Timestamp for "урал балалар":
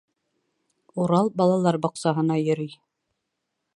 1.03-1.77